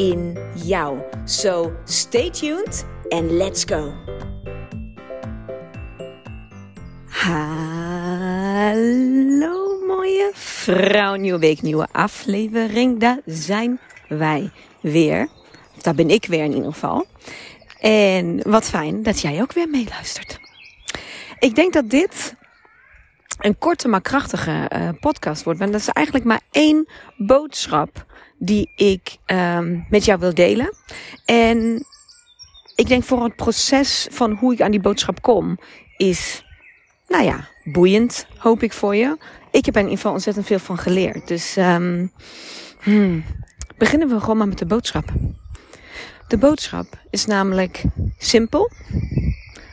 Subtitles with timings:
[0.00, 0.98] in jou.
[1.24, 3.92] So stay tuned and let's go.
[7.08, 7.90] Hallo
[9.86, 13.00] mooie vrouw, nieuwe week, nieuwe aflevering.
[13.00, 13.78] Daar zijn
[14.08, 15.28] wij weer.
[15.82, 17.06] Daar ben ik weer in ieder geval.
[17.80, 20.40] En wat fijn dat jij ook weer meeluistert.
[21.38, 22.34] Ik denk dat dit
[23.38, 25.58] een korte maar krachtige uh, podcast wordt.
[25.58, 28.08] Want dat is eigenlijk maar één boodschap
[28.42, 30.74] die ik um, met jou wil delen.
[31.24, 31.86] En
[32.74, 35.58] ik denk voor het proces van hoe ik aan die boodschap kom,
[35.96, 36.44] is,
[37.08, 39.16] nou ja, boeiend, hoop ik voor je.
[39.50, 41.28] Ik heb er in ieder geval ontzettend veel van geleerd.
[41.28, 42.12] Dus um,
[42.80, 43.24] hmm,
[43.76, 45.04] beginnen we gewoon maar met de boodschap.
[46.28, 47.84] De boodschap is namelijk
[48.18, 48.70] simpel,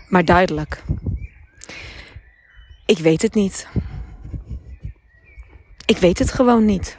[0.10, 0.84] maar duidelijk.
[2.86, 3.68] Ik weet het niet.
[5.86, 6.98] Ik weet het gewoon niet.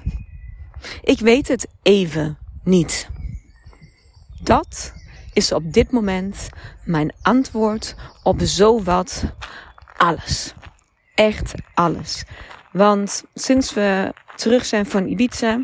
[1.03, 3.09] Ik weet het even niet.
[4.43, 4.93] Dat
[5.33, 6.49] is op dit moment
[6.85, 9.25] mijn antwoord op zowat
[9.97, 10.55] alles.
[11.15, 12.25] Echt alles.
[12.73, 15.63] Want sinds we terug zijn van Ibiza,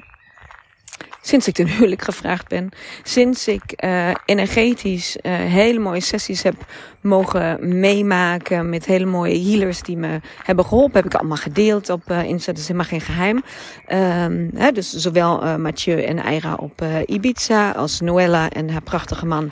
[1.27, 2.69] sinds ik ten huwelijk gevraagd ben,
[3.03, 6.55] sinds ik uh, energetisch uh, hele mooie sessies heb
[7.01, 12.11] mogen meemaken met hele mooie healers die me hebben geholpen, heb ik allemaal gedeeld op
[12.11, 13.43] uh, Insta, dat is helemaal geen geheim.
[13.89, 19.51] Um, hè, dus zowel Mathieu en Eira op Ibiza, als Noella en haar prachtige man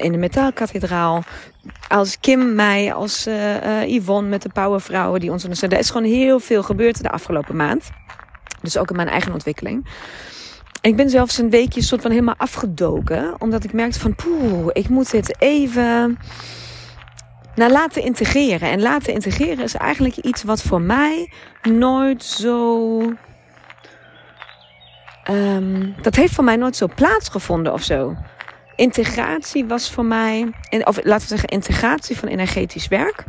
[0.00, 1.22] in de Metaalkathedraal,
[1.88, 3.26] als Kim, mij, als
[3.86, 5.78] Yvonne met de Powervrouwen die ons ondersteunen.
[5.78, 7.90] Er is gewoon heel veel gebeurd de afgelopen maand.
[8.62, 9.86] Dus ook in mijn eigen ontwikkeling
[10.86, 13.34] ik ben zelfs een weekje soort van helemaal afgedoken.
[13.38, 16.18] Omdat ik merkte van poeh, ik moet dit even
[17.54, 18.70] naar laten integreren.
[18.70, 21.32] En laten integreren is eigenlijk iets wat voor mij
[21.62, 22.98] nooit zo.
[25.30, 28.16] Um, dat heeft voor mij nooit zo plaatsgevonden of zo.
[28.76, 30.52] Integratie was voor mij,
[30.84, 33.24] of laten we zeggen, integratie van energetisch werk,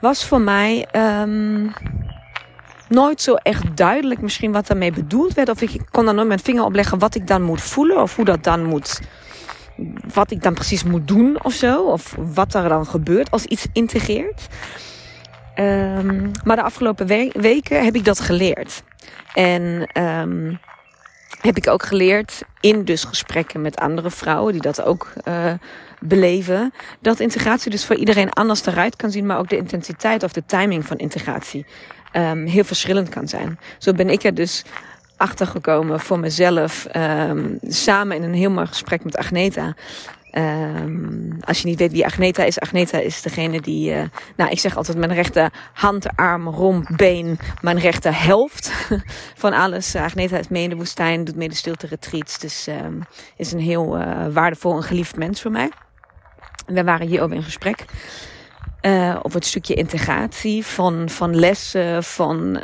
[0.00, 1.72] was voor mij um,
[2.88, 5.48] nooit zo echt duidelijk misschien wat daarmee bedoeld werd.
[5.48, 8.02] Of ik kon daar nooit mijn vinger op leggen wat ik dan moet voelen.
[8.02, 9.00] Of hoe dat dan moet.
[10.14, 11.82] Wat ik dan precies moet doen of zo.
[11.82, 14.46] Of wat er dan gebeurt als iets integreert.
[15.56, 18.82] Um, maar de afgelopen we weken heb ik dat geleerd.
[19.34, 20.58] En um,
[21.40, 25.52] heb ik ook geleerd in dus gesprekken met andere vrouwen die dat ook uh,
[26.00, 26.72] beleven.
[27.00, 29.26] Dat integratie dus voor iedereen anders eruit kan zien.
[29.26, 31.66] Maar ook de intensiteit of de timing van integratie
[32.12, 33.58] um, heel verschillend kan zijn.
[33.78, 34.64] Zo ben ik er dus
[35.16, 36.86] achter gekomen voor mezelf.
[36.96, 39.74] Um, samen in een heel mooi gesprek met Agneta.
[40.32, 44.02] Um, als je niet weet wie Agneta is, Agneta is degene die, uh,
[44.36, 48.72] nou ik zeg altijd mijn rechter hand, arm, romp, been, mijn rechter helft
[49.42, 49.94] van alles.
[49.94, 52.68] Agneta is mee in de woestijn, doet mee de stilte retreats, dus
[53.36, 55.70] is een heel uh, waardevol en geliefd mens voor mij.
[56.66, 57.84] We waren hierover in gesprek.
[58.82, 62.60] Uh, op het stukje integratie van, van lessen, van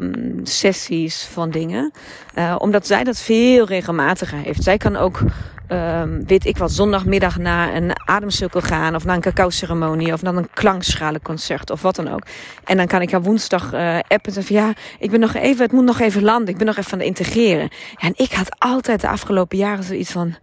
[0.00, 1.92] um, sessies, van dingen.
[2.38, 4.62] Uh, omdat zij dat veel regelmatiger heeft.
[4.62, 5.20] Zij kan ook,
[5.68, 8.94] um, weet ik wat, zondagmiddag naar een ademcirkel gaan.
[8.94, 10.12] Of naar een cacao ceremonie.
[10.12, 11.70] Of naar een klankschalenconcert.
[11.70, 12.22] Of wat dan ook.
[12.64, 15.62] En dan kan ik haar woensdag uh, appen en zeggen ja, ik ben nog even,
[15.62, 16.48] het moet nog even landen.
[16.48, 17.68] Ik ben nog even aan het integreren.
[17.96, 20.34] En ik had altijd de afgelopen jaren zoiets van,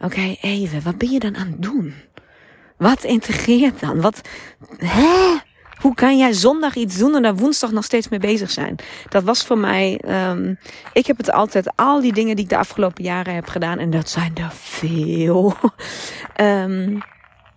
[0.00, 1.94] oké, even, wat ben je dan aan het doen?
[2.76, 4.00] Wat integreert dan?
[4.00, 4.20] Wat,
[4.76, 5.36] hè?
[5.80, 8.76] Hoe kan jij zondag iets doen en daar woensdag nog steeds mee bezig zijn?
[9.08, 10.00] Dat was voor mij,
[10.30, 10.58] um,
[10.92, 13.90] ik heb het altijd, al die dingen die ik de afgelopen jaren heb gedaan, en
[13.90, 15.54] dat zijn er veel,
[16.40, 17.00] um,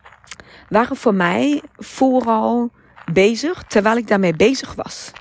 [0.69, 2.71] waren voor mij vooral
[3.11, 5.11] bezig terwijl ik daarmee bezig was.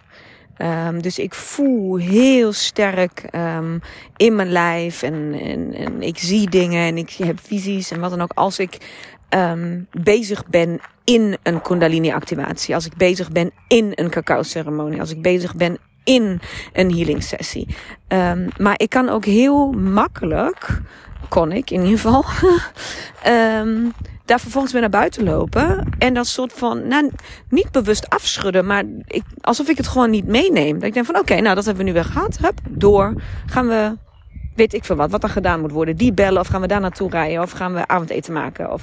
[0.63, 3.81] Um, dus ik voel heel sterk um,
[4.17, 8.11] in mijn lijf en, en, en ik zie dingen en ik heb visies en wat
[8.11, 8.33] dan ook.
[8.35, 8.79] Als ik
[9.31, 15.01] um, bezig ben in een kundalini activatie, als ik bezig ben in een cacao ceremonie,
[15.01, 16.41] als ik bezig ben in
[16.73, 17.77] een healing sessie.
[18.09, 20.81] Um, maar ik kan ook heel makkelijk,
[21.29, 22.25] kon ik in ieder geval,
[23.27, 23.93] um,
[24.29, 25.89] daar vervolgens weer naar buiten lopen.
[25.99, 27.11] En dat soort van, nou,
[27.49, 30.75] niet bewust afschudden, maar ik, alsof ik het gewoon niet meeneem.
[30.75, 32.39] Dat ik denk van, oké, nou, dat hebben we nu weer gehad.
[32.39, 33.15] Hup, door.
[33.47, 33.97] Gaan we
[34.59, 35.97] weet ik veel wat, wat er gedaan moet worden.
[35.97, 38.83] Die bellen of gaan we daar naartoe rijden of gaan we avondeten maken of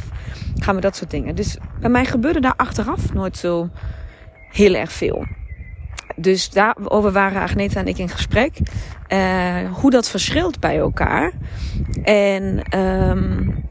[0.56, 1.36] gaan we dat soort dingen.
[1.36, 3.70] Dus bij mij gebeurde daar achteraf nooit zo
[4.52, 5.26] heel erg veel.
[6.16, 8.58] Dus daarover waren Agneta en ik in gesprek.
[9.10, 11.32] Uh, hoe dat verschilt bij elkaar.
[12.04, 13.64] En um,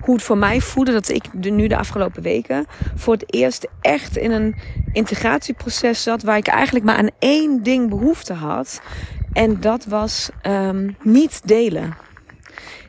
[0.00, 3.68] hoe het voor mij voelde dat ik de, nu de afgelopen weken voor het eerst
[3.80, 4.54] echt in een
[4.92, 6.22] integratieproces zat.
[6.22, 8.80] Waar ik eigenlijk maar aan één ding behoefte had.
[9.32, 11.96] En dat was um, niet delen.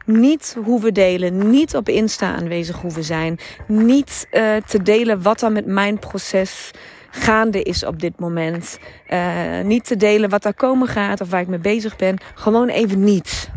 [0.06, 5.22] Niet hoe we delen, niet op Insta aanwezig hoe we zijn, niet uh, te delen
[5.22, 6.72] wat er met mijn proces
[7.10, 8.80] gaande is op dit moment.
[9.10, 12.18] Uh, niet te delen wat er komen gaat of waar ik mee bezig ben.
[12.36, 13.50] Gewoon even niet.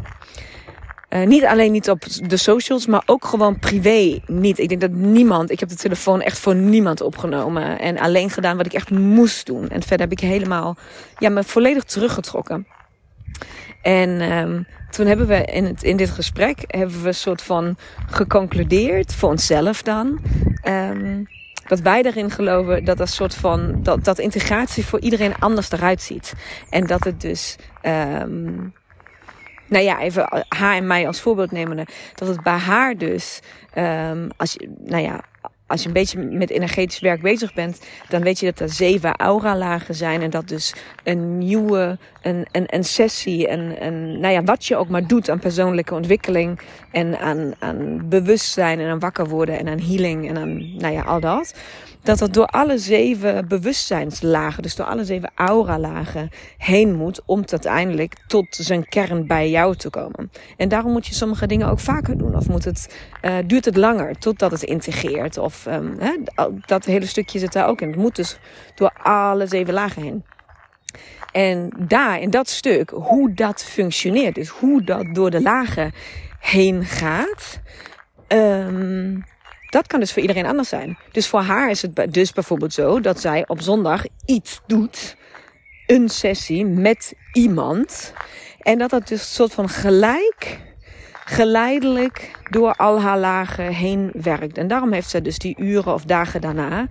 [1.11, 4.59] Uh, niet alleen niet op de socials, maar ook gewoon privé niet.
[4.59, 7.79] Ik denk dat niemand, ik heb de telefoon echt voor niemand opgenomen.
[7.79, 9.69] En alleen gedaan wat ik echt moest doen.
[9.69, 10.77] En verder heb ik helemaal,
[11.19, 12.67] ja, me volledig teruggetrokken.
[13.87, 17.77] En um, toen hebben we in, het, in dit gesprek, hebben we een soort van
[18.11, 20.21] geconcludeerd, voor onszelf dan.
[20.65, 21.27] Um,
[21.69, 26.03] dat wij erin geloven dat dat soort van dat, dat integratie voor iedereen anders eruit
[26.03, 26.33] ziet.
[26.71, 27.57] En dat het dus.
[27.83, 28.75] Um,
[29.69, 31.87] nou ja, even haar en mij als voorbeeld nemen.
[32.15, 33.41] Dat het bij haar dus,
[34.37, 35.21] als je, nou ja,
[35.67, 39.17] als je een beetje met energetisch werk bezig bent, dan weet je dat er zeven
[39.17, 40.23] aura-lagen zijn.
[40.23, 40.75] En dat dus
[41.05, 45.31] een nieuwe, een, een, een sessie, een, een, nou ja, wat je ook maar doet
[45.31, 46.61] aan persoonlijke ontwikkeling.
[46.91, 51.03] En aan, aan bewustzijn en aan wakker worden en aan healing en aan, nou ja,
[51.03, 51.55] al dat
[52.07, 58.15] dat het door alle zeven bewustzijnslagen, dus door alle zeven aura-lagen heen moet om uiteindelijk
[58.27, 60.31] tot zijn kern bij jou te komen.
[60.57, 63.77] En daarom moet je sommige dingen ook vaker doen, of moet het, uh, duurt het
[63.77, 66.17] langer totdat het integreert, of um, hè,
[66.67, 67.89] dat hele stukje zit daar ook in.
[67.89, 68.39] Het moet dus
[68.75, 70.25] door alle zeven lagen heen.
[71.33, 75.93] En daar, in dat stuk, hoe dat functioneert, dus hoe dat door de lagen
[76.41, 77.61] heen gaat.
[78.29, 79.25] Um,
[79.77, 80.99] dat kan dus voor iedereen anders zijn.
[81.13, 85.17] Dus voor haar is het dus bijvoorbeeld zo dat zij op zondag iets doet.
[85.87, 88.13] Een sessie met iemand.
[88.61, 90.59] En dat dat dus een soort van gelijk,
[91.25, 94.59] geleidelijk door al haar lagen heen werkt.
[94.59, 96.87] En daarom heeft zij dus die uren of dagen daarna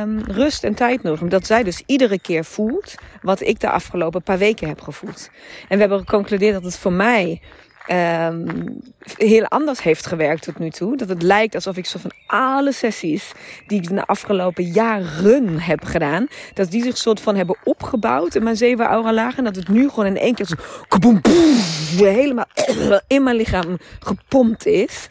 [0.00, 1.20] um, rust en tijd nodig.
[1.20, 5.30] Omdat zij dus iedere keer voelt wat ik de afgelopen paar weken heb gevoeld.
[5.68, 7.40] En we hebben geconcludeerd dat het voor mij
[7.90, 8.80] um,
[9.16, 10.96] heel anders heeft gewerkt tot nu toe.
[10.96, 13.32] Dat het lijkt alsof ik zo van alle sessies
[13.66, 18.42] die ik de afgelopen jaren heb gedaan, dat die zich soort van hebben opgebouwd in
[18.42, 19.38] mijn zeven aura lagen.
[19.38, 20.56] En dat het nu gewoon in één keer zo
[20.88, 21.20] kaboom,
[21.96, 22.48] helemaal
[23.06, 25.06] in mijn lichaam gepompt is.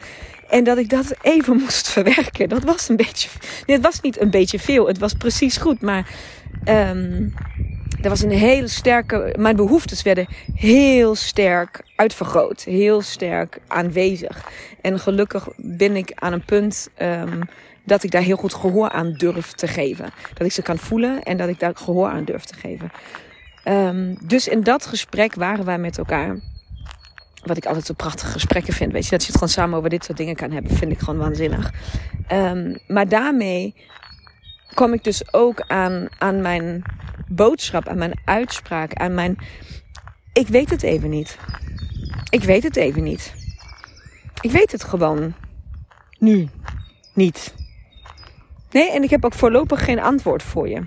[0.48, 2.48] En dat ik dat even moest verwerken.
[2.48, 3.28] Dat was een beetje.
[3.66, 4.86] Nee, het was niet een beetje veel.
[4.86, 5.80] Het was precies goed.
[5.80, 6.10] Maar
[6.64, 7.34] um,
[8.02, 9.34] er was een hele sterke.
[9.38, 12.62] Mijn behoeftes werden heel sterk uitvergroot.
[12.62, 14.48] Heel sterk aanwezig.
[14.80, 16.88] En gelukkig ben ik aan een punt.
[17.02, 17.40] Um,
[17.88, 20.10] dat ik daar heel goed gehoor aan durf te geven.
[20.34, 22.90] Dat ik ze kan voelen en dat ik daar gehoor aan durf te geven.
[23.64, 26.38] Um, dus in dat gesprek waren wij met elkaar.
[27.44, 28.92] Wat ik altijd zo prachtige gesprekken vind.
[28.92, 30.98] Weet je, dat je het gewoon samen over dit soort dingen kan hebben, vind ik
[30.98, 31.72] gewoon waanzinnig.
[32.32, 33.74] Um, maar daarmee
[34.74, 36.82] kwam ik dus ook aan, aan mijn
[37.28, 39.38] boodschap, aan mijn uitspraak, aan mijn.
[40.32, 41.38] Ik weet het even niet.
[42.30, 43.34] Ik weet het even niet.
[44.40, 45.34] Ik weet het gewoon
[46.18, 46.48] nu
[47.14, 47.54] niet.
[48.70, 50.82] Nee, en ik heb ook voorlopig geen antwoord voor je.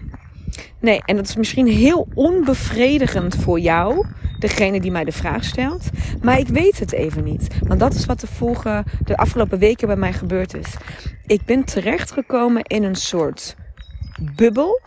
[0.79, 4.05] Nee, en dat is misschien heel onbevredigend voor jou,
[4.39, 5.89] degene die mij de vraag stelt.
[6.21, 7.47] Maar ik weet het even niet.
[7.67, 10.73] Want dat is wat de, vorige, de afgelopen weken bij mij gebeurd is.
[11.25, 13.55] Ik ben terechtgekomen in een soort
[14.35, 14.81] bubbel.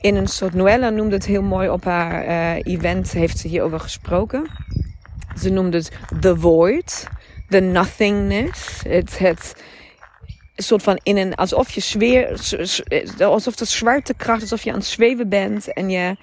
[0.00, 3.80] In een soort, Noella noemde het heel mooi op haar uh, event, heeft ze hierover
[3.80, 4.46] gesproken.
[5.38, 5.90] Ze noemde het
[6.20, 7.06] the void,
[7.48, 8.82] the nothingness.
[8.82, 9.54] Het, het
[10.56, 12.28] soort van in een, alsof je zweer,
[13.18, 16.16] alsof de zwaartekracht, alsof je aan het zweven bent en je,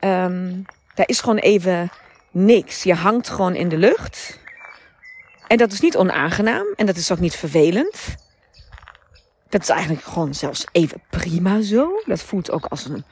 [0.00, 1.90] um, daar is gewoon even
[2.30, 2.82] niks.
[2.82, 4.38] Je hangt gewoon in de lucht.
[5.46, 8.14] En dat is niet onaangenaam en dat is ook niet vervelend.
[9.54, 12.02] Dat is eigenlijk gewoon zelfs even prima zo.
[12.04, 13.04] Dat voelt ook als een,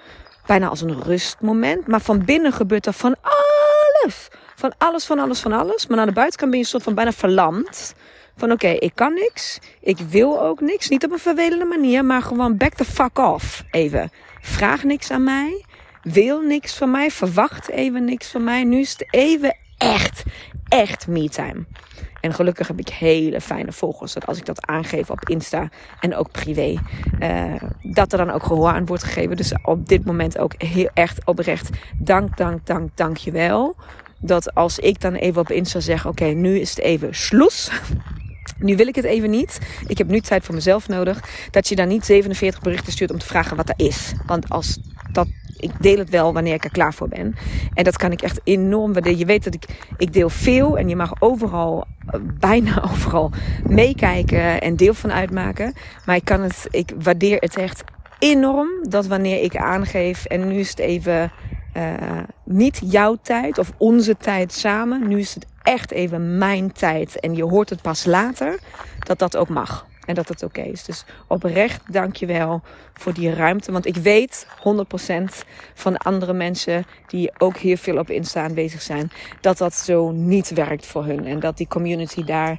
[0.47, 1.87] bijna als een rustmoment.
[1.87, 4.29] Maar van binnen gebeurt er van alles.
[4.57, 5.87] Van alles, van alles, van alles.
[5.87, 7.95] Maar aan de buitenkant ben je soort van bijna verlamd.
[8.37, 9.59] Van oké, ik kan niks.
[9.81, 10.89] Ik wil ook niks.
[10.89, 13.65] Niet op een vervelende manier, maar gewoon back the fuck off.
[13.71, 14.11] Even.
[14.41, 15.65] Vraag niks aan mij.
[16.03, 17.11] Wil niks van mij.
[17.11, 18.65] Verwacht even niks van mij.
[18.65, 20.23] Nu is het even echt,
[20.73, 21.65] echt me time.
[22.21, 24.13] En gelukkig heb ik hele fijne volgers.
[24.13, 25.69] Dat als ik dat aangeef op Insta
[26.01, 26.79] en ook privé,
[27.21, 29.37] uh, dat er dan ook gehoor aan wordt gegeven.
[29.37, 33.77] Dus op dit moment ook heel echt oprecht dank, dank, dank, dank je wel.
[34.19, 37.71] dat als ik dan even op Insta zeg: Oké, nu is het even sloes.
[38.59, 39.59] Nu wil ik het even niet.
[39.87, 41.21] Ik heb nu tijd voor mezelf nodig.
[41.51, 44.13] Dat je dan niet 47 berichten stuurt om te vragen wat er is.
[44.27, 44.79] Want als
[45.13, 45.27] dat,
[45.63, 47.35] ik deel het wel wanneer ik er klaar voor ben.
[47.75, 49.19] En dat kan ik echt enorm waarderen.
[49.19, 49.65] Je weet dat ik,
[49.97, 53.31] ik deel veel en je mag overal, eh, bijna overal,
[53.69, 55.75] meekijken en deel van uitmaken.
[56.07, 57.85] Maar ik kan het, ik waardeer het echt
[58.19, 61.33] enorm dat wanneer ik aangeef en nu is het even
[61.77, 61.93] uh,
[62.45, 65.09] niet jouw tijd of onze tijd samen.
[65.09, 68.59] Nu is het echt even mijn tijd en je hoort het pas later.
[68.99, 69.87] Dat dat ook mag.
[70.07, 70.85] En dat het oké is.
[70.85, 72.63] Dus oprecht dank je wel
[72.95, 73.73] voor die ruimte.
[73.73, 74.51] Want ik weet 100%
[75.75, 79.11] van andere mensen die ook hier veel op Insta aanwezig zijn.
[79.41, 81.27] Dat dat zo niet werkt voor hun.
[81.27, 82.59] En dat die community daar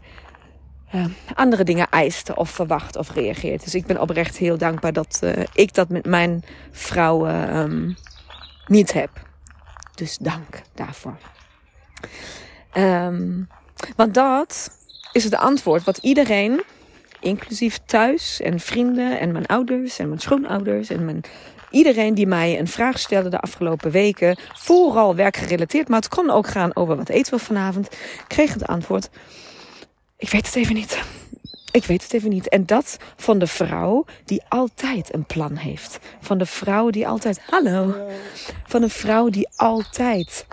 [0.95, 3.63] uh, andere dingen eist of verwacht of reageert.
[3.63, 7.95] Dus ik ben oprecht heel dankbaar dat uh, ik dat met mijn vrouwen um,
[8.67, 9.09] niet heb.
[9.95, 11.17] Dus dank daarvoor.
[12.77, 13.47] Um,
[13.95, 14.77] want dat
[15.11, 16.63] is het antwoord wat iedereen,
[17.23, 21.21] inclusief thuis en vrienden en mijn ouders en mijn schoonouders en mijn
[21.69, 26.47] iedereen die mij een vraag stelde de afgelopen weken, vooral werkgerelateerd, maar het kon ook
[26.47, 27.89] gaan over wat eten we vanavond,
[28.27, 29.09] kreeg het antwoord:
[30.17, 31.01] ik weet het even niet.
[31.71, 32.49] Ik weet het even niet.
[32.49, 35.99] En dat van de vrouw die altijd een plan heeft.
[36.19, 37.41] Van de vrouw die altijd.
[37.49, 37.95] Hallo.
[38.67, 40.45] Van de vrouw die altijd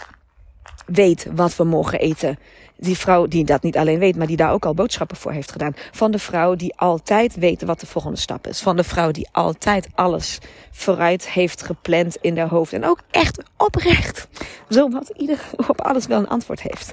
[0.92, 2.38] weet wat we mogen eten.
[2.76, 5.52] Die vrouw die dat niet alleen weet, maar die daar ook al boodschappen voor heeft
[5.52, 5.75] gedaan.
[5.92, 8.61] Van de vrouw die altijd weet wat de volgende stap is.
[8.61, 10.38] Van de vrouw die altijd alles
[10.70, 12.73] vooruit heeft gepland in haar hoofd.
[12.73, 14.28] En ook echt oprecht.
[14.70, 16.92] Zo wat ieder op alles wel een antwoord heeft.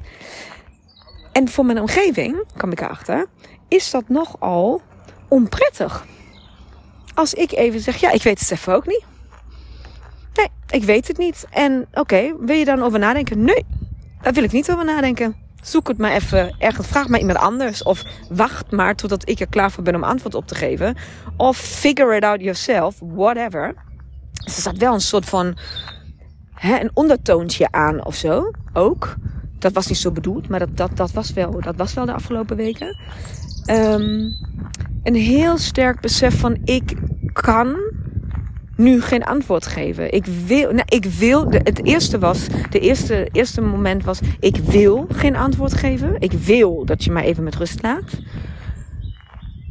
[1.32, 3.26] En voor mijn omgeving, kwam ik erachter,
[3.68, 4.82] is dat nogal
[5.28, 6.06] onprettig.
[7.14, 9.04] Als ik even zeg, ja, ik weet het even ook niet.
[10.34, 11.46] Nee, ik weet het niet.
[11.50, 13.44] En oké, wil je dan over nadenken?
[13.44, 13.66] Nee,
[14.22, 15.36] daar wil ik niet over nadenken.
[15.62, 16.88] Zoek het maar even ergens.
[16.88, 17.84] Vraag maar iemand anders.
[17.84, 20.96] Of wacht maar totdat ik er klaar voor ben om antwoord op te geven.
[21.38, 22.96] Of figure it out yourself.
[23.00, 23.76] Whatever.
[24.44, 25.58] Dus er staat wel een soort van
[26.54, 28.52] hè, een ondertoontje aan of zo.
[28.74, 29.16] Ook.
[29.60, 32.14] Dat was niet zo bedoeld, maar dat, dat, dat, was, wel, dat was wel de
[32.14, 32.98] afgelopen weken.
[33.70, 34.36] Um,
[35.04, 36.98] een heel sterk besef van ik
[37.34, 37.76] kan
[38.78, 40.14] nu geen antwoord geven.
[40.14, 45.06] Ik wil, nou, ik wil, het eerste was, de eerste, eerste moment was, ik wil
[45.12, 46.16] geen antwoord geven.
[46.20, 48.20] Ik wil dat je mij even met rust laat.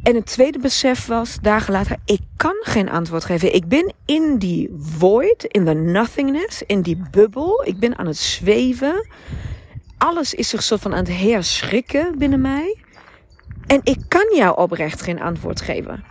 [0.03, 3.55] En het tweede besef was, dagen later, ik kan geen antwoord geven.
[3.55, 7.63] Ik ben in die void, in the nothingness, in die bubbel.
[7.65, 9.07] Ik ben aan het zweven.
[9.97, 12.77] Alles is zich soort van aan het herschrikken binnen mij.
[13.67, 16.03] En ik kan jou oprecht geen antwoord geven.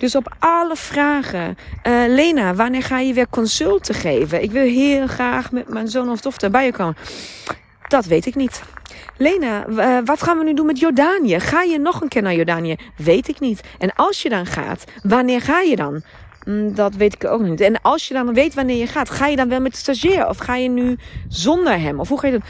[0.00, 1.58] Dus op alle vragen.
[1.86, 4.42] Uh, Lena, wanneer ga je weer consulten geven?
[4.42, 6.96] Ik wil heel graag met mijn zoon of dochter bij je komen.
[7.88, 8.62] Dat weet ik niet.
[9.16, 11.40] Lena, uh, wat gaan we nu doen met Jordanië?
[11.40, 12.76] Ga je nog een keer naar Jordanië?
[12.96, 13.60] Weet ik niet.
[13.78, 16.02] En als je dan gaat, wanneer ga je dan?
[16.46, 17.60] Mm, dat weet ik ook niet.
[17.60, 20.28] En als je dan weet wanneer je gaat, ga je dan wel met de stagiair?
[20.28, 22.00] Of ga je nu zonder hem?
[22.00, 22.42] Of hoe ga je dat?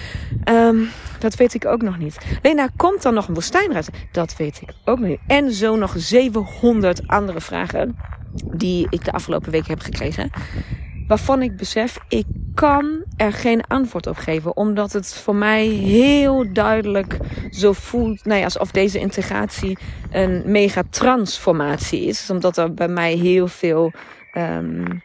[0.57, 2.19] Um, dat weet ik ook nog niet.
[2.43, 3.87] Lena, komt dan nog een woestijnreis?
[4.13, 5.21] Dat weet ik ook nog niet.
[5.27, 7.97] En zo nog 700 andere vragen
[8.45, 10.31] die ik de afgelopen week heb gekregen.
[11.11, 12.25] Waarvan ik besef, ik
[12.55, 14.57] kan er geen antwoord op geven.
[14.57, 17.17] Omdat het voor mij heel duidelijk
[17.51, 18.25] zo voelt.
[18.25, 19.79] Nou ja, alsof deze integratie
[20.11, 22.31] een mega transformatie is.
[22.31, 23.93] Omdat er bij mij heel veel
[24.35, 25.03] um,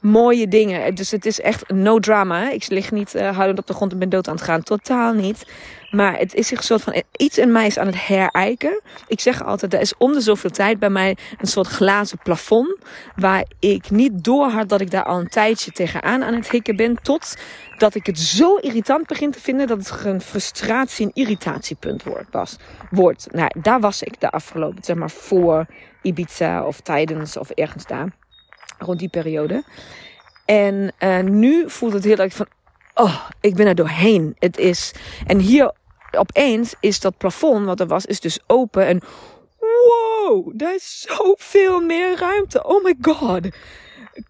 [0.00, 0.94] mooie dingen.
[0.94, 2.50] Dus het is echt no drama.
[2.50, 4.62] Ik lig niet uh, op de grond en ben dood aan het gaan.
[4.62, 5.46] Totaal niet.
[5.94, 8.80] Maar het is zich een soort van iets in mij is aan het herijken.
[9.06, 12.76] Ik zeg altijd, er is om de zoveel tijd bij mij een soort glazen plafond.
[13.16, 17.02] Waar ik niet doorhad dat ik daar al een tijdje tegenaan aan het hikken ben.
[17.02, 17.36] Tot
[17.78, 22.26] dat ik het zo irritant begin te vinden dat het een frustratie- en irritatiepunt wordt.
[22.30, 22.56] Was,
[22.90, 23.26] wordt.
[23.32, 25.66] Nou, daar was ik de afgelopen, zeg maar voor
[26.02, 28.08] Ibiza of tijdens of ergens daar.
[28.78, 29.64] Rond die periode.
[30.44, 32.46] En uh, nu voelt het heel erg van,
[32.94, 34.36] oh, ik ben er doorheen.
[34.38, 34.94] Het is,
[35.26, 35.72] en hier
[36.18, 38.86] opeens is dat plafond wat er was, is dus open.
[38.86, 39.00] En
[39.58, 42.64] wow, daar is zoveel meer ruimte.
[42.64, 43.48] Oh my god.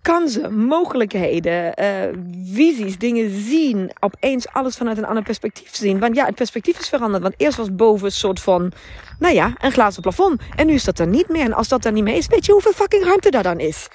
[0.02, 2.18] Kansen, mogelijkheden, uh,
[2.54, 3.90] visies, dingen zien.
[4.00, 5.98] Opeens alles vanuit een ander perspectief zien.
[5.98, 7.22] Want ja, het perspectief is veranderd.
[7.22, 8.72] Want eerst was boven een soort van,
[9.18, 10.40] nou ja, een glazen plafond.
[10.56, 11.44] En nu is dat er niet meer.
[11.44, 13.88] En als dat er niet meer is, weet je hoeveel fucking ruimte daar dan is?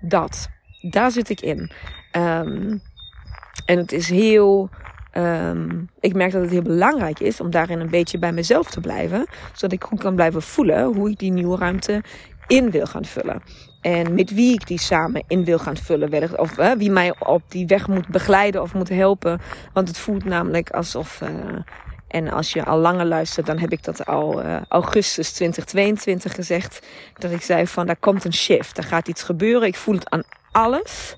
[0.00, 0.48] Dat.
[0.80, 1.70] Daar zit ik in.
[2.12, 2.82] Um,
[3.66, 4.70] en het is heel
[5.16, 8.80] Um, ik merk dat het heel belangrijk is om daarin een beetje bij mezelf te
[8.80, 9.26] blijven.
[9.52, 12.02] Zodat ik goed kan blijven voelen hoe ik die nieuwe ruimte
[12.46, 13.42] in wil gaan vullen.
[13.80, 16.38] En met wie ik die samen in wil gaan vullen.
[16.38, 19.40] Of wie mij op die weg moet begeleiden of moet helpen.
[19.72, 21.20] Want het voelt namelijk alsof.
[21.20, 21.28] Uh,
[22.08, 26.86] en als je al langer luistert, dan heb ik dat al uh, augustus 2022 gezegd.
[27.18, 28.78] Dat ik zei van, daar komt een shift.
[28.78, 29.68] Er gaat iets gebeuren.
[29.68, 30.22] Ik voel het aan
[30.52, 31.16] alles.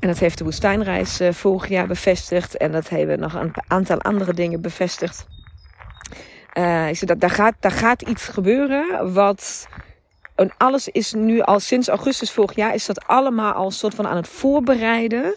[0.00, 2.56] En dat heeft de woestijnreis uh, vorig jaar bevestigd.
[2.56, 5.26] En dat hebben nog een aantal andere dingen bevestigd.
[6.58, 9.68] Uh, dat, daar, gaat, daar gaat iets gebeuren wat...
[10.56, 14.16] Alles is nu al sinds augustus vorig jaar is dat allemaal al soort van aan
[14.16, 15.36] het voorbereiden.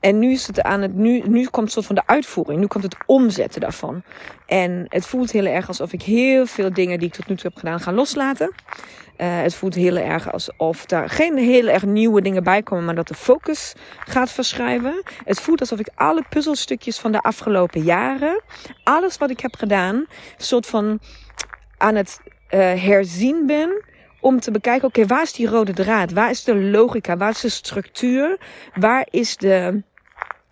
[0.00, 2.60] En nu is het aan het, nu, nu komt een soort van de uitvoering.
[2.60, 4.02] Nu komt het omzetten daarvan.
[4.46, 7.50] En het voelt heel erg alsof ik heel veel dingen die ik tot nu toe
[7.50, 8.52] heb gedaan ga loslaten.
[9.18, 12.94] Uh, het voelt heel erg alsof daar geen heel erg nieuwe dingen bij komen, maar
[12.94, 15.02] dat de focus gaat verschuiven.
[15.24, 18.42] Het voelt alsof ik alle puzzelstukjes van de afgelopen jaren,
[18.82, 20.06] alles wat ik heb gedaan,
[20.36, 21.00] soort van
[21.78, 23.84] aan het uh, herzien ben.
[24.20, 26.12] Om te bekijken, oké, waar is die rode draad?
[26.12, 27.16] Waar is de logica?
[27.16, 28.38] Waar is de structuur?
[28.74, 29.82] Waar is de,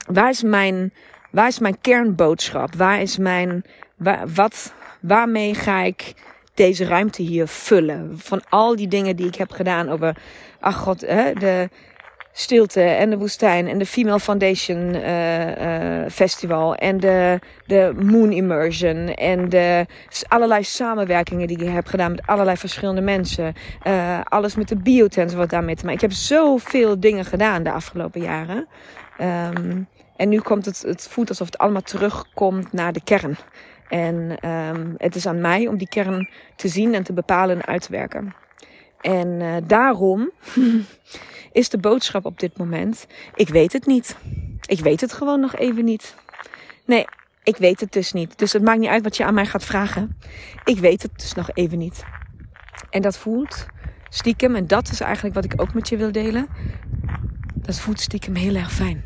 [0.06, 0.92] waar is mijn,
[1.30, 2.74] waar is mijn kernboodschap?
[2.74, 3.64] Waar is mijn,
[3.96, 6.14] waar, wat, waarmee ga ik
[6.54, 8.12] deze ruimte hier vullen.
[8.18, 10.16] Van al die dingen die ik heb gedaan over,
[10.60, 11.68] ach god, hè, de
[12.36, 18.32] stilte en de woestijn en de Female Foundation uh, uh, Festival en de, de Moon
[18.32, 19.86] Immersion en de
[20.28, 23.54] allerlei samenwerkingen die ik heb gedaan met allerlei verschillende mensen.
[23.86, 26.02] Uh, alles met de biotens wat daarmee te maken.
[26.02, 28.66] Ik heb zoveel dingen gedaan de afgelopen jaren.
[29.20, 33.36] Um, en nu komt het, het voelt alsof het allemaal terugkomt naar de kern.
[33.88, 37.66] En um, het is aan mij om die kern te zien en te bepalen en
[37.66, 38.34] uit te werken.
[39.00, 40.30] En uh, daarom
[41.52, 44.16] is de boodschap op dit moment: ik weet het niet.
[44.66, 46.14] Ik weet het gewoon nog even niet.
[46.84, 47.04] Nee,
[47.42, 48.38] ik weet het dus niet.
[48.38, 50.18] Dus het maakt niet uit wat je aan mij gaat vragen.
[50.64, 52.04] Ik weet het dus nog even niet.
[52.90, 53.66] En dat voelt
[54.08, 56.46] stiekem, en dat is eigenlijk wat ik ook met je wil delen.
[57.54, 59.04] Dat voelt stiekem heel erg fijn.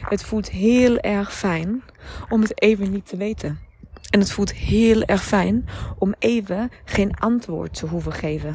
[0.00, 1.82] Het voelt heel erg fijn
[2.28, 3.69] om het even niet te weten.
[4.10, 5.64] En het voelt heel erg fijn
[5.98, 8.54] om even geen antwoord te hoeven geven.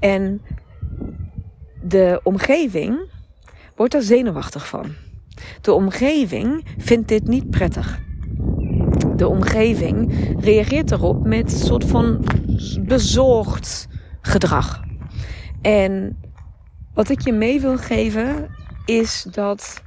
[0.00, 0.42] En
[1.82, 2.98] de omgeving
[3.76, 4.94] wordt er zenuwachtig van.
[5.60, 8.00] De omgeving vindt dit niet prettig.
[9.16, 12.24] De omgeving reageert erop met een soort van
[12.80, 13.88] bezorgd
[14.20, 14.84] gedrag.
[15.62, 16.20] En
[16.94, 18.48] wat ik je mee wil geven
[18.84, 19.82] is dat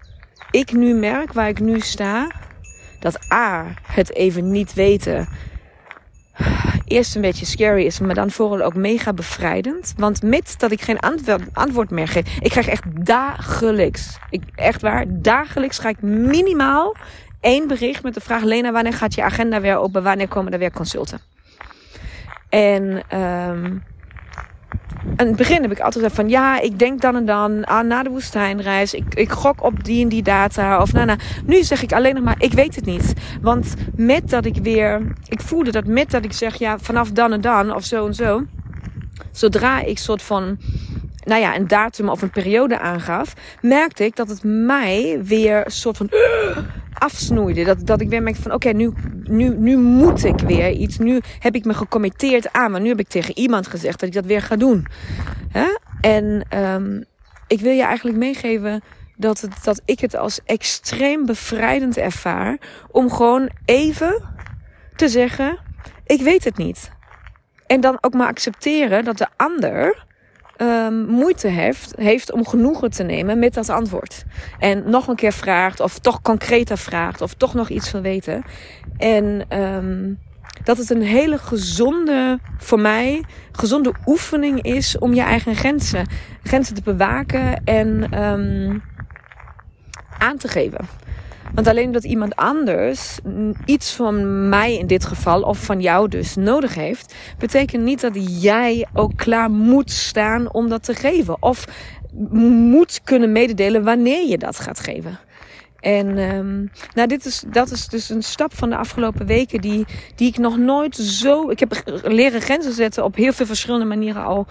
[0.51, 2.31] ik nu merk waar ik nu sta
[2.99, 5.27] dat A, het even niet weten
[6.85, 9.93] eerst een beetje scary is, maar dan vooral ook mega bevrijdend.
[9.97, 14.81] Want met dat ik geen antwoord, antwoord meer geef, ik krijg echt dagelijks, ik, echt
[14.81, 16.95] waar, dagelijks ga ik minimaal
[17.39, 20.03] één bericht met de vraag: Lena, wanneer gaat je agenda weer open?
[20.03, 21.19] Wanneer komen er weer consulten?
[22.49, 23.83] En um,
[25.19, 27.87] in het begin heb ik altijd gezegd van ja, ik denk dan en dan aan
[27.87, 28.93] na de woestijnreis.
[28.93, 30.81] Ik, ik gok op die en die data.
[30.81, 33.13] Of nou, nou, nu zeg ik alleen nog maar, ik weet het niet.
[33.41, 37.33] Want met dat ik weer, ik voelde dat met dat ik zeg ja, vanaf dan
[37.33, 38.45] en dan of zo en zo.
[39.31, 40.57] Zodra ik soort van,
[41.23, 45.97] nou ja, een datum of een periode aangaf, merkte ik dat het mij weer soort
[45.97, 46.09] van
[46.99, 47.63] afsnoeide.
[47.63, 50.97] Dat, dat ik weer merkte van oké, nu, nu, nu moet ik weer iets.
[50.97, 52.71] Nu heb ik me gecommitteerd aan.
[52.71, 54.87] Maar nu heb ik tegen iemand gezegd dat ik dat weer ga doen.
[55.49, 55.77] Hè?
[56.01, 57.03] En um,
[57.47, 58.81] ik wil je eigenlijk meegeven
[59.15, 62.57] dat, het, dat ik het als extreem bevrijdend ervaar.
[62.91, 64.23] Om gewoon even
[64.95, 65.59] te zeggen:
[66.05, 66.91] ik weet het niet.
[67.67, 70.05] En dan ook maar accepteren dat de ander
[70.61, 74.25] um, moeite heeft, heeft om genoegen te nemen met dat antwoord.
[74.59, 78.43] En nog een keer vraagt, of toch concreter vraagt, of toch nog iets wil weten.
[78.97, 80.19] En um,
[80.63, 86.07] dat het een hele gezonde, voor mij, gezonde oefening is om je eigen grenzen,
[86.43, 88.83] grenzen te bewaken en um,
[90.17, 90.87] aan te geven.
[91.53, 93.19] Want alleen dat iemand anders
[93.65, 98.41] iets van mij in dit geval, of van jou dus, nodig heeft, betekent niet dat
[98.41, 101.43] jij ook klaar moet staan om dat te geven.
[101.43, 101.67] Of
[102.41, 105.19] moet kunnen mededelen wanneer je dat gaat geven.
[105.79, 109.85] En um, nou, dit is, dat is dus een stap van de afgelopen weken die,
[110.15, 111.49] die ik nog nooit zo.
[111.49, 114.47] Ik heb leren grenzen zetten op heel veel verschillende manieren al.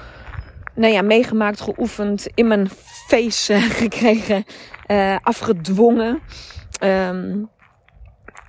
[0.75, 2.69] Nou ja, meegemaakt, geoefend, in mijn
[3.07, 4.45] face uh, gekregen,
[4.91, 6.21] uh, afgedwongen.
[6.81, 7.49] Um,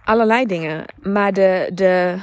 [0.03, 0.85] allerlei dingen.
[1.01, 2.17] Maar de, de,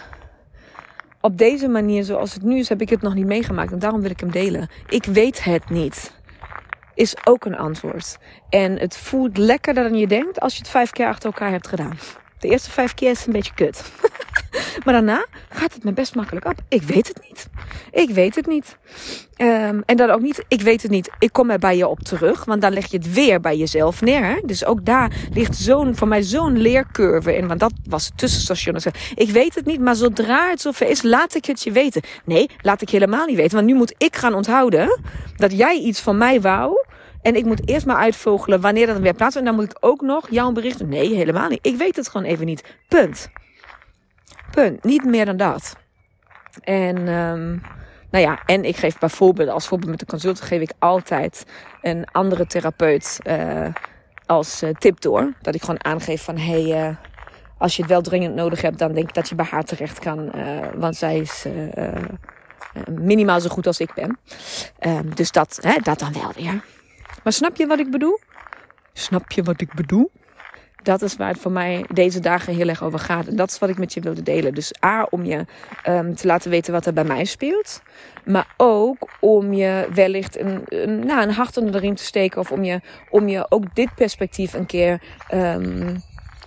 [1.20, 3.72] op deze manier zoals het nu is, heb ik het nog niet meegemaakt.
[3.72, 4.68] En daarom wil ik hem delen.
[4.88, 6.14] Ik weet het niet.
[6.94, 8.18] Is ook een antwoord.
[8.48, 11.68] En het voelt lekkerder dan je denkt als je het vijf keer achter elkaar hebt
[11.68, 11.98] gedaan.
[12.38, 13.82] De eerste vijf keer is een beetje kut.
[14.84, 16.54] maar daarna gaat het me best makkelijk af.
[16.68, 17.48] Ik weet het niet.
[17.90, 18.76] Ik weet het niet.
[19.36, 21.10] Um, en dan ook niet, ik weet het niet.
[21.18, 22.44] Ik kom er bij je op terug.
[22.44, 24.24] Want dan leg je het weer bij jezelf neer.
[24.24, 24.40] Hè?
[24.44, 27.46] Dus ook daar ligt zo'n, voor mij zo'n leercurve in.
[27.46, 28.92] Want dat was het tussenstation.
[29.14, 32.02] Ik weet het niet, maar zodra het zover is, laat ik het je weten.
[32.24, 33.54] Nee, laat ik helemaal niet weten.
[33.54, 35.00] Want nu moet ik gaan onthouden
[35.36, 36.84] dat jij iets van mij wou.
[37.26, 39.36] En ik moet eerst maar uitvogelen wanneer dat weer plaats.
[39.36, 40.86] En dan moet ik ook nog jouw bericht.
[40.86, 41.66] Nee, helemaal niet.
[41.66, 42.64] Ik weet het gewoon even niet.
[42.88, 43.30] Punt.
[44.50, 44.84] Punt.
[44.84, 45.76] Niet meer dan dat.
[46.60, 47.62] En, um,
[48.10, 51.46] nou ja, en ik geef bijvoorbeeld, als voorbeeld met de consult, geef ik altijd
[51.82, 53.66] een andere therapeut uh,
[54.26, 55.32] als uh, tip door.
[55.42, 56.96] Dat ik gewoon aangeef van, hey, uh,
[57.58, 59.98] als je het wel dringend nodig hebt, dan denk ik dat je bij haar terecht
[59.98, 60.30] kan.
[60.76, 61.46] want zij is
[62.90, 64.18] minimaal zo goed als ik ben.
[64.80, 66.62] Um, dus dat, hè, dat dan wel weer.
[67.26, 68.18] Maar snap je wat ik bedoel?
[68.92, 70.10] Snap je wat ik bedoel?
[70.82, 73.26] Dat is waar het voor mij deze dagen heel erg over gaat.
[73.26, 74.54] En dat is wat ik met je wilde delen.
[74.54, 75.44] Dus A, om je
[75.88, 77.82] um, te laten weten wat er bij mij speelt.
[78.24, 82.40] Maar ook om je wellicht een, een, nou, een hart onder de riem te steken.
[82.40, 85.02] Of om je, om je ook dit perspectief een keer
[85.34, 86.02] um,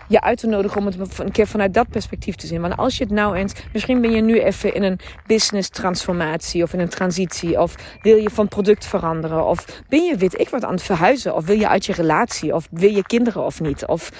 [0.09, 2.61] je uit te nodigen om het een keer vanuit dat perspectief te zien.
[2.61, 6.63] Want als je het nou eens, misschien ben je nu even in een business transformatie
[6.63, 10.49] of in een transitie, of wil je van product veranderen, of ben je, weet ik
[10.49, 13.61] wat, aan het verhuizen, of wil je uit je relatie, of wil je kinderen of
[13.61, 14.11] niet, of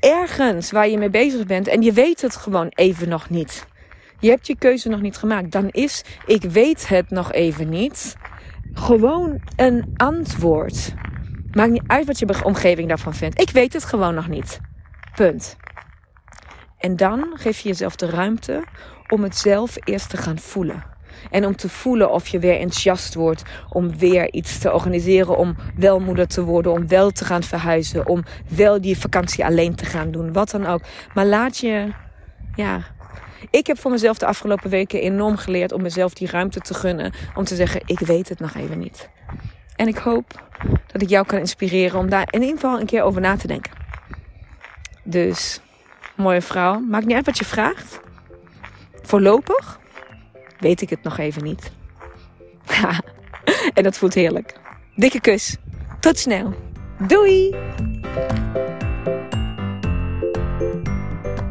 [0.00, 3.66] ergens waar je mee bezig bent en je weet het gewoon even nog niet.
[4.20, 5.52] Je hebt je keuze nog niet gemaakt.
[5.52, 8.16] Dan is, ik weet het nog even niet,
[8.72, 10.94] gewoon een antwoord.
[11.52, 13.40] Maakt niet uit wat je omgeving daarvan vindt.
[13.40, 14.60] Ik weet het gewoon nog niet.
[15.18, 15.56] Punt.
[16.78, 18.64] En dan geef je jezelf de ruimte
[19.08, 20.84] om het zelf eerst te gaan voelen.
[21.30, 25.56] En om te voelen of je weer enthousiast wordt om weer iets te organiseren, om
[25.76, 29.84] wel moeder te worden, om wel te gaan verhuizen, om wel die vakantie alleen te
[29.84, 30.80] gaan doen, wat dan ook.
[31.14, 31.92] Maar laat je,
[32.54, 32.80] ja.
[33.50, 37.12] Ik heb voor mezelf de afgelopen weken enorm geleerd om mezelf die ruimte te gunnen,
[37.34, 39.08] om te zeggen: ik weet het nog even niet.
[39.76, 40.42] En ik hoop
[40.86, 43.46] dat ik jou kan inspireren om daar in ieder geval een keer over na te
[43.46, 43.77] denken.
[45.10, 45.60] Dus,
[46.16, 46.80] mooie vrouw.
[46.80, 48.00] Maakt niet uit wat je vraagt.
[49.02, 49.78] Voorlopig
[50.58, 51.72] weet ik het nog even niet.
[53.74, 54.54] en dat voelt heerlijk.
[54.94, 55.56] Dikke kus.
[56.00, 56.54] Tot snel.
[57.06, 57.56] Doei!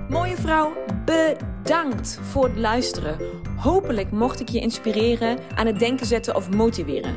[0.09, 0.73] Mooie vrouw,
[1.05, 3.17] bedankt voor het luisteren.
[3.55, 7.15] Hopelijk mocht ik je inspireren, aan het denken zetten of motiveren.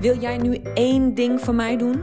[0.00, 2.02] Wil jij nu één ding voor mij doen?